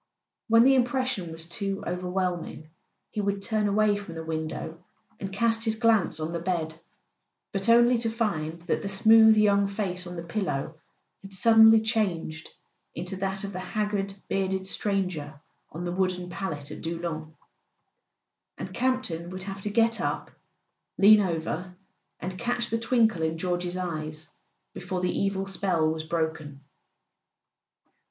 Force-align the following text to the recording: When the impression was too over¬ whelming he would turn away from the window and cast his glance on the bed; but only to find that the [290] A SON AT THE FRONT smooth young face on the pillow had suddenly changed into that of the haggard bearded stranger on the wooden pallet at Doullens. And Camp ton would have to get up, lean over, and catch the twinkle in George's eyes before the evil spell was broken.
When 0.47 0.63
the 0.63 0.73
impression 0.73 1.31
was 1.31 1.45
too 1.45 1.83
over¬ 1.85 2.11
whelming 2.11 2.71
he 3.11 3.21
would 3.21 3.43
turn 3.43 3.67
away 3.67 3.95
from 3.95 4.15
the 4.15 4.23
window 4.25 4.83
and 5.19 5.31
cast 5.31 5.63
his 5.63 5.75
glance 5.75 6.19
on 6.19 6.31
the 6.31 6.39
bed; 6.39 6.73
but 7.51 7.69
only 7.69 7.99
to 7.99 8.09
find 8.09 8.63
that 8.63 8.81
the 8.81 8.87
[290] 8.87 8.87
A 8.87 8.89
SON 8.89 9.13
AT 9.13 9.33
THE 9.35 9.35
FRONT 9.35 9.35
smooth 9.35 9.37
young 9.37 9.67
face 9.87 10.07
on 10.07 10.15
the 10.15 10.23
pillow 10.23 10.75
had 11.21 11.33
suddenly 11.33 11.81
changed 11.81 12.49
into 12.95 13.15
that 13.17 13.43
of 13.43 13.53
the 13.53 13.59
haggard 13.59 14.15
bearded 14.27 14.65
stranger 14.65 15.39
on 15.71 15.83
the 15.85 15.91
wooden 15.91 16.31
pallet 16.31 16.71
at 16.71 16.81
Doullens. 16.81 17.35
And 18.57 18.73
Camp 18.73 19.03
ton 19.03 19.29
would 19.29 19.43
have 19.43 19.61
to 19.61 19.69
get 19.69 20.01
up, 20.01 20.31
lean 20.97 21.19
over, 21.19 21.75
and 22.19 22.39
catch 22.39 22.71
the 22.71 22.79
twinkle 22.79 23.21
in 23.21 23.37
George's 23.37 23.77
eyes 23.77 24.31
before 24.73 25.01
the 25.01 25.15
evil 25.15 25.45
spell 25.45 25.87
was 25.91 26.03
broken. 26.03 26.61